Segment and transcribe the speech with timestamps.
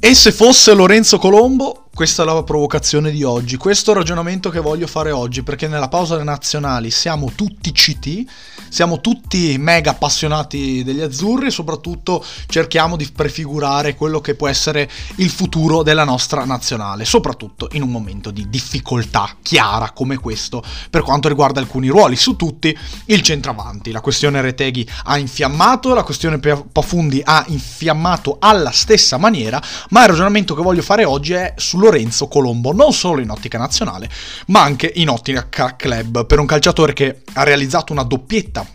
[0.00, 4.48] E se fosse Lorenzo Colombo, questa è la provocazione di oggi, questo è il ragionamento
[4.48, 8.24] che voglio fare oggi, perché nella pausa nazionali siamo tutti CT,
[8.68, 14.88] siamo tutti mega appassionati degli azzurri e soprattutto cerchiamo di prefigurare quello che può essere
[15.16, 21.02] il futuro della nostra nazionale, soprattutto in un momento di difficoltà chiara come questo per
[21.02, 22.76] quanto riguarda alcuni ruoli, su tutti
[23.06, 23.90] il centravanti.
[23.90, 30.10] La questione Reteghi ha infiammato, la questione Pafundi ha infiammato alla stessa maniera, ma il
[30.10, 34.10] ragionamento che voglio fare oggi è sullo Lorenzo Colombo, non solo in ottica nazionale,
[34.48, 38.67] ma anche in ottica club, per un calciatore che ha realizzato una doppietta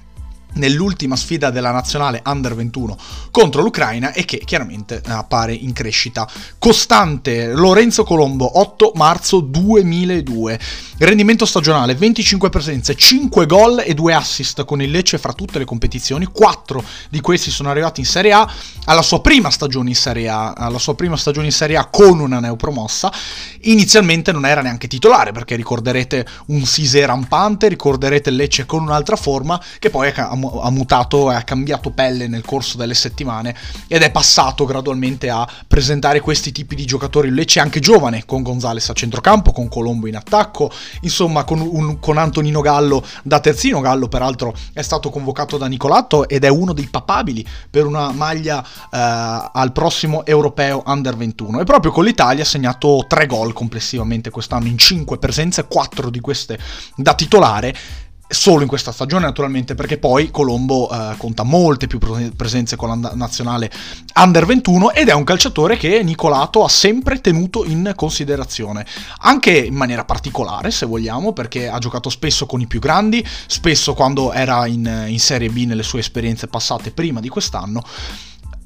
[0.56, 2.98] nell'ultima sfida della nazionale Under 21
[3.32, 7.48] contro l'Ucraina e che chiaramente appare in crescita costante.
[7.54, 10.60] Lorenzo Colombo, 8 marzo 2002.
[11.04, 15.66] Rendimento stagionale, 25 presenze, 5 gol e 2 assist con il Lecce fra tutte le
[15.66, 16.24] competizioni.
[16.24, 18.50] 4 di questi sono arrivati in Serie A
[18.86, 22.22] alla sua prima stagione in Serie A, alla sua prima stagione in Serie A con
[22.22, 23.12] una neopromossa.
[23.64, 29.18] Inizialmente non era neanche titolare perché ricorderete un Sise rampante, ricorderete il Lecce con un'altra
[29.18, 33.54] forma che poi ha mutato e ha cambiato pelle nel corso delle settimane
[33.90, 37.30] ed è passato gradualmente a presentare questi tipi di giocatori.
[37.30, 42.18] Lecce anche giovane, con Gonzales a centrocampo, con Colombo in attacco, insomma con, un, con
[42.18, 43.82] Antonino Gallo da terzino.
[43.82, 48.64] Gallo peraltro è stato convocato da Nicolatto ed è uno dei papabili per una maglia
[48.64, 54.30] eh, al prossimo europeo under 21 e proprio con l'Italia ha segnato 3 gol complessivamente
[54.30, 56.60] quest'anno in 5 presenze, 4 di queste
[56.96, 57.14] da
[58.34, 62.00] solo in questa stagione naturalmente perché poi Colombo eh, conta molte più
[62.36, 63.72] presenze con la nazionale
[64.16, 68.86] under 21 ed è un calciatore che Nicolato ha sempre tenuto in considerazione
[69.20, 73.94] anche in maniera particolare se vogliamo perché ha giocato spesso con i più grandi spesso
[73.94, 77.84] quando era in, in Serie B nelle sue esperienze passate prima di quest'anno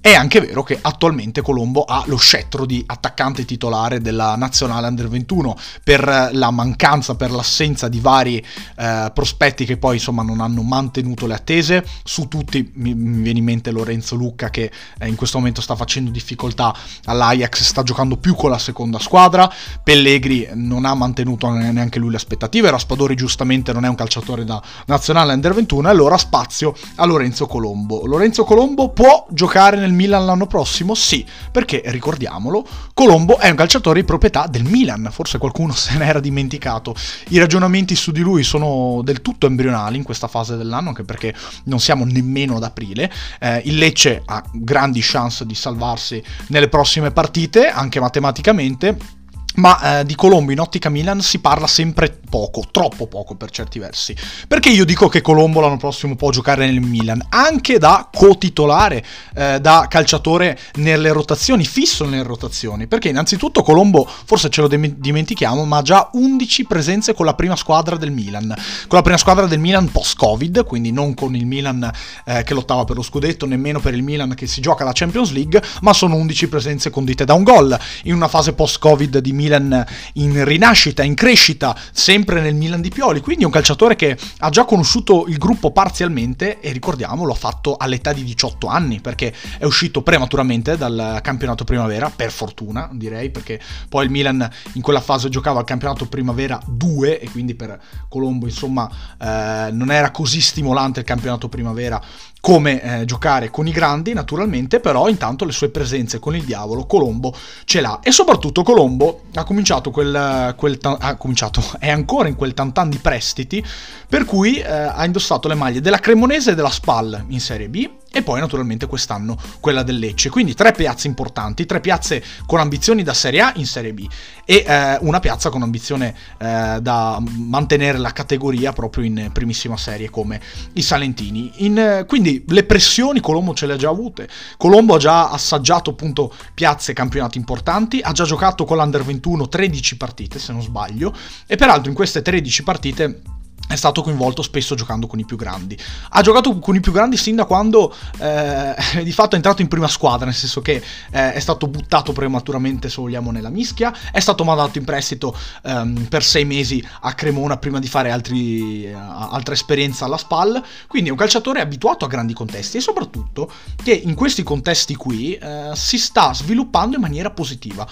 [0.08, 5.10] è anche vero che attualmente Colombo ha lo scettro di attaccante titolare della nazionale under
[5.10, 8.44] 21 per la mancanza, per l'assenza di vari
[8.78, 11.86] eh, prospetti che poi insomma non hanno mantenuto le attese.
[12.04, 15.76] Su tutti mi, mi viene in mente Lorenzo Lucca che eh, in questo momento sta
[15.76, 16.74] facendo difficoltà
[17.06, 19.52] all'Ajax, sta giocando più con la seconda squadra.
[19.84, 22.72] Pellegri non ha mantenuto neanche lui le aspettative.
[22.72, 27.46] Raspadori giustamente non è un calciatore da nazionale under 21 e allora spazio a Lorenzo
[27.46, 28.06] Colombo.
[28.06, 30.96] Lorenzo Colombo può giocare nel Milan l'anno prossimo?
[30.96, 36.06] Sì, perché ricordiamolo, Colombo è un calciatore di proprietà del Milan, forse qualcuno se ne
[36.06, 36.96] era dimenticato.
[37.30, 41.34] I ragionamenti su di lui sono del tutto embrionali in questa fase dell'anno, anche perché
[41.66, 43.12] non siamo nemmeno ad aprile.
[43.40, 49.17] Eh, il Lecce ha grandi chance di salvarsi nelle prossime partite, anche matematicamente
[49.58, 53.80] ma eh, di Colombo in ottica Milan si parla sempre poco, troppo poco per certi
[53.80, 54.16] versi.
[54.48, 59.04] Perché io dico che Colombo l'anno prossimo può giocare nel Milan, anche da co-titolare,
[59.36, 62.88] eh, da calciatore nelle rotazioni, fisso nelle rotazioni.
[62.88, 67.56] Perché innanzitutto Colombo, forse ce lo dimentichiamo, ma ha già 11 presenze con la prima
[67.56, 68.54] squadra del Milan.
[68.88, 71.90] Con la prima squadra del Milan post-Covid, quindi non con il Milan
[72.26, 75.32] eh, che lottava per lo scudetto, nemmeno per il Milan che si gioca la Champions
[75.32, 79.47] League, ma sono 11 presenze condite da un gol in una fase post-Covid di Milan
[79.48, 84.50] Milan in rinascita, in crescita, sempre nel Milan di Pioli, quindi un calciatore che ha
[84.50, 89.34] già conosciuto il gruppo parzialmente e ricordiamo lo ha fatto all'età di 18 anni perché
[89.58, 95.02] è uscito prematuramente dal campionato primavera, per fortuna direi, perché poi il Milan in quella
[95.02, 97.80] fase giocava al campionato primavera 2 e quindi per
[98.10, 102.02] Colombo insomma eh, non era così stimolante il campionato primavera
[102.48, 106.86] come eh, giocare con i grandi, naturalmente, però intanto le sue presenze con il diavolo
[106.86, 107.36] Colombo
[107.66, 108.00] ce l'ha.
[108.02, 113.00] E soprattutto Colombo ha cominciato quel, quel ha cominciato, è ancora in quel tantan di
[113.00, 113.62] prestiti,
[114.08, 117.90] per cui eh, ha indossato le maglie della Cremonese e della Spal in Serie B
[118.18, 120.30] e poi naturalmente quest'anno quella del Lecce.
[120.30, 124.08] Quindi tre piazze importanti, tre piazze con ambizioni da Serie A in Serie B
[124.44, 130.10] e eh, una piazza con ambizione eh, da mantenere la categoria proprio in primissima serie
[130.10, 130.42] come
[130.74, 131.52] i Salentini.
[131.58, 134.28] In, quindi le pressioni Colombo ce le ha già avute.
[134.58, 139.98] Colombo ha già assaggiato appunto piazze campionati importanti, ha già giocato con l'Under 21 13
[139.98, 141.14] partite se non sbaglio
[141.46, 143.22] e peraltro in queste 13 partite
[143.68, 145.78] è stato coinvolto spesso giocando con i più grandi.
[146.10, 149.68] Ha giocato con i più grandi sin da quando eh, di fatto è entrato in
[149.68, 150.82] prima squadra, nel senso che
[151.12, 156.06] eh, è stato buttato prematuramente, se vogliamo, nella mischia, è stato mandato in prestito ehm,
[156.10, 161.10] per sei mesi a Cremona prima di fare altri, eh, altra esperienza alla SPAL, quindi
[161.10, 163.52] è un calciatore abituato a grandi contesti e soprattutto
[163.84, 167.86] che in questi contesti qui eh, si sta sviluppando in maniera positiva,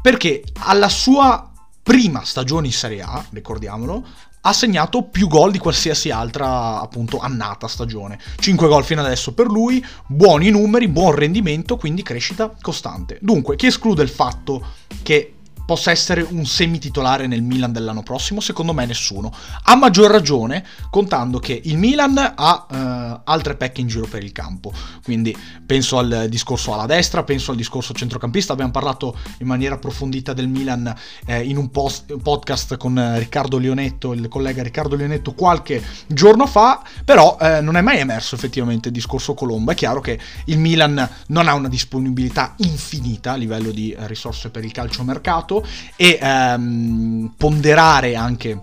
[0.00, 1.48] perché alla sua
[1.82, 4.04] prima stagione in Serie A, ricordiamolo,
[4.42, 8.18] ha segnato più gol di qualsiasi altra appunto annata stagione.
[8.38, 13.18] 5 gol fino adesso per lui, buoni numeri, buon rendimento, quindi crescita costante.
[13.20, 14.64] Dunque, chi esclude il fatto
[15.02, 18.40] che possa essere un semititolare nel Milan dell'anno prossimo?
[18.40, 19.32] Secondo me nessuno.
[19.64, 24.32] A maggior ragione contando che il Milan ha eh, altre pecche in giro per il
[24.32, 24.72] campo.
[25.02, 28.52] Quindi penso al discorso alla destra, penso al discorso centrocampista.
[28.52, 30.92] Abbiamo parlato in maniera approfondita del Milan
[31.26, 36.82] eh, in un, post, podcast con Riccardo Leonetto, il collega Riccardo Leonetto, qualche giorno fa.
[37.04, 39.72] Però eh, non è mai emerso effettivamente il discorso Colombo.
[39.72, 44.64] È chiaro che il Milan non ha una disponibilità infinita a livello di risorse per
[44.64, 45.66] il calciomercato mercato
[45.96, 48.60] e ehm, ponderare anche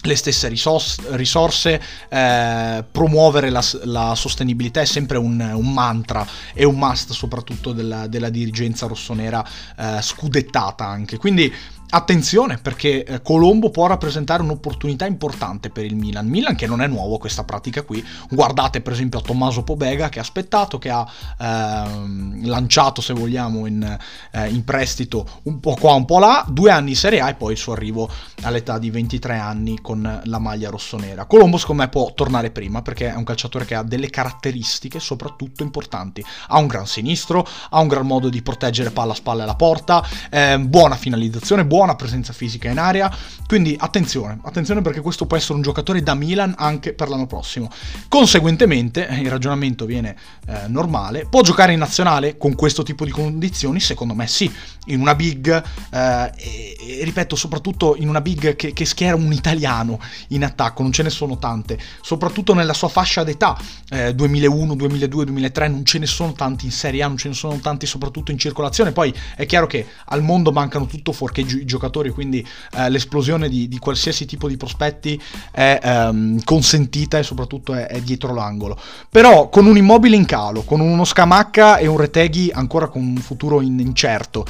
[0.00, 6.24] le stesse risorse, eh, promuovere la, la, sostenibilità è sempre un, un, mantra
[6.54, 9.44] e un must soprattutto della, della dirigenza rossonera
[9.76, 11.16] eh, scudettata anche.
[11.16, 11.52] Quindi
[11.90, 16.26] Attenzione perché eh, Colombo può rappresentare un'opportunità importante per il Milan.
[16.26, 18.04] Milan che non è nuovo questa pratica qui.
[18.28, 23.64] Guardate per esempio a Tommaso Pobega che ha aspettato, che ha ehm, lanciato se vogliamo
[23.64, 23.98] in,
[24.32, 27.34] eh, in, prestito un po' qua un po' là, due anni in Serie A e
[27.34, 28.10] poi il suo arrivo
[28.42, 31.24] all'età di 23 anni con la maglia rossonera.
[31.24, 35.62] Colombo secondo me può tornare prima perché è un calciatore che ha delle caratteristiche soprattutto
[35.62, 36.22] importanti.
[36.48, 40.06] Ha un gran sinistro, ha un gran modo di proteggere palla a spalla alla porta,
[40.28, 43.08] eh, buona finalizzazione, buona buona presenza fisica in area,
[43.46, 47.70] quindi attenzione, attenzione perché questo può essere un giocatore da Milan anche per l'anno prossimo.
[48.08, 50.16] Conseguentemente, eh, il ragionamento viene
[50.48, 53.78] eh, normale, può giocare in nazionale con questo tipo di condizioni?
[53.78, 54.52] Secondo me sì,
[54.86, 59.32] in una big, eh, e, e, ripeto, soprattutto in una big che, che, schiera un
[59.32, 63.56] italiano in attacco, non ce ne sono tante, soprattutto nella sua fascia d'età,
[63.90, 67.34] eh, 2001, 2002, 2003, non ce ne sono tanti in Serie A, non ce ne
[67.34, 71.64] sono tanti soprattutto in circolazione, poi è chiaro che al mondo mancano tutto fuorché gi-
[71.68, 75.20] giocatori, quindi eh, l'esplosione di, di, qualsiasi tipo di prospetti
[75.52, 78.76] è ehm, consentita e soprattutto è, è, dietro l'angolo.
[79.08, 83.16] Però con un immobile in calo, con uno Scamacca e un Reteghi ancora con un
[83.18, 84.44] futuro in, incerto.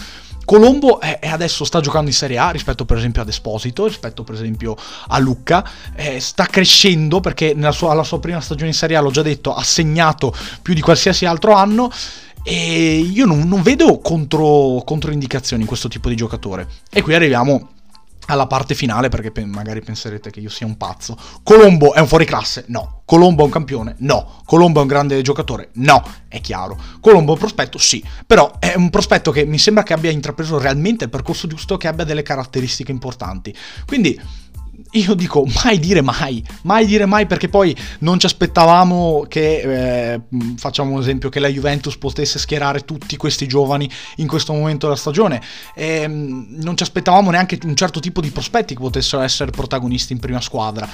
[0.49, 4.35] Colombo è, adesso sta giocando in Serie A rispetto per esempio ad Esposito, rispetto per
[4.35, 4.77] esempio
[5.09, 5.63] a Lucca,
[5.95, 9.21] eh, sta crescendo perché nella sua, alla sua prima stagione in Serie A, l'ho già
[9.21, 11.91] detto, ha segnato più di qualsiasi altro anno
[12.43, 16.69] e io non, non vedo contro, controindicazioni in questo tipo di giocatore.
[16.91, 17.71] E qui arriviamo
[18.29, 21.17] alla parte finale perché pe- magari penserete che io sia un pazzo.
[21.43, 22.65] Colombo è un fuoriclasse?
[22.69, 23.03] No.
[23.05, 23.95] Colombo è un campione?
[23.99, 24.43] No.
[24.45, 25.71] Colombo è un grande giocatore?
[25.75, 26.79] No, è chiaro.
[27.01, 27.79] Colombo è un prospetto?
[27.79, 28.05] Sì.
[28.27, 31.89] Però è un prospetto che mi sembra che abbia intrapreso realmente il percorso giusto, che
[31.89, 33.55] abbia delle caratteristiche importanti.
[33.87, 34.21] Quindi
[34.93, 40.21] io dico mai dire mai, mai dire mai perché poi non ci aspettavamo che, eh,
[40.57, 44.99] facciamo un esempio, che la Juventus potesse schierare tutti questi giovani in questo momento della
[44.99, 45.43] stagione.
[45.75, 50.21] E, non ci aspettavamo neanche un certo tipo di prospetti che potessero essere protagonisti in
[50.21, 50.89] prima squadra.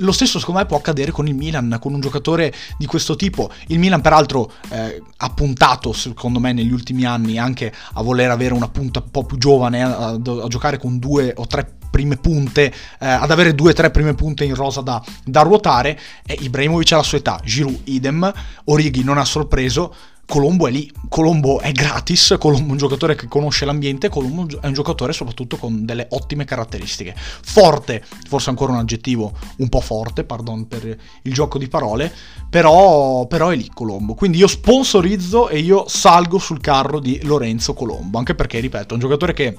[0.00, 3.50] Lo stesso secondo me può accadere con il Milan, con un giocatore di questo tipo.
[3.68, 8.54] Il Milan peraltro eh, ha puntato secondo me negli ultimi anni anche a voler avere
[8.54, 12.64] una punta un po' più giovane, a, a giocare con due o tre prime punte,
[13.00, 15.98] eh, ad avere due o tre prime punte in rosa da, da ruotare.
[16.26, 18.30] E Ibrahimovic ha la sua età, Giroud idem,
[18.64, 19.94] Orighi non ha sorpreso.
[20.26, 24.66] Colombo è lì, Colombo è gratis, Colombo è un giocatore che conosce l'ambiente, Colombo è
[24.66, 27.14] un giocatore soprattutto con delle ottime caratteristiche.
[27.16, 30.84] Forte, forse ancora un aggettivo un po' forte, pardon per
[31.22, 32.12] il gioco di parole,
[32.50, 34.14] però, però è lì Colombo.
[34.14, 38.94] Quindi io sponsorizzo e io salgo sul carro di Lorenzo Colombo, anche perché, ripeto, è
[38.94, 39.56] un giocatore che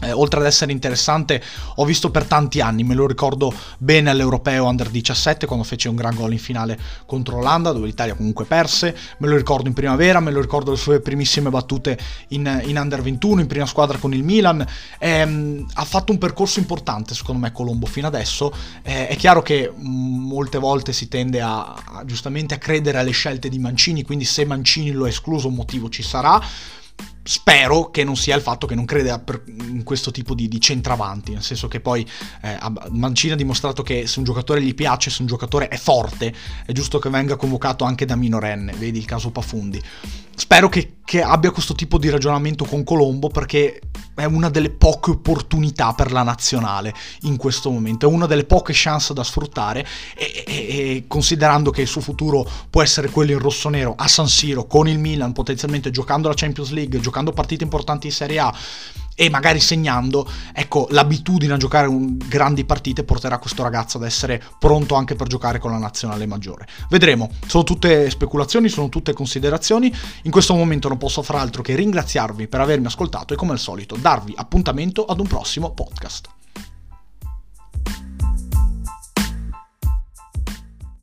[0.00, 1.42] eh, oltre ad essere interessante,
[1.76, 5.96] ho visto per tanti anni, me lo ricordo bene all'Europeo Under 17 quando fece un
[5.96, 10.20] gran gol in finale contro l'Olanda, dove l'Italia comunque perse, me lo ricordo in primavera,
[10.20, 14.14] me lo ricordo le sue primissime battute in, in Under 21, in prima squadra con
[14.14, 14.64] il Milan.
[14.98, 18.52] Eh, ha fatto un percorso importante secondo me Colombo fino adesso.
[18.82, 23.48] Eh, è chiaro che molte volte si tende a, a, giustamente a credere alle scelte
[23.48, 26.40] di Mancini, quindi se Mancini lo ha escluso un motivo ci sarà
[27.30, 31.32] spero che non sia il fatto che non creda in questo tipo di, di centravanti,
[31.32, 32.04] nel senso che poi
[32.42, 32.58] eh,
[32.90, 36.34] Mancini ha dimostrato che se un giocatore gli piace, se un giocatore è forte,
[36.66, 39.80] è giusto che venga convocato anche da minorenne, vedi il caso Pafundi.
[40.34, 43.78] Spero che, che abbia questo tipo di ragionamento con Colombo perché
[44.20, 48.72] è una delle poche opportunità per la nazionale in questo momento, è una delle poche
[48.74, 49.86] chance da sfruttare
[50.16, 54.28] e, e, e, considerando che il suo futuro può essere quello in rosso-nero a San
[54.28, 58.54] Siro con il Milan potenzialmente giocando la Champions League, giocando partite importanti in Serie A
[59.20, 64.94] e magari segnando, ecco, l'abitudine a giocare grandi partite porterà questo ragazzo ad essere pronto
[64.94, 66.66] anche per giocare con la nazionale maggiore.
[66.88, 69.94] Vedremo, sono tutte speculazioni, sono tutte considerazioni.
[70.22, 73.58] In questo momento non posso far altro che ringraziarvi per avermi ascoltato e come al
[73.58, 76.39] solito darvi appuntamento ad un prossimo podcast.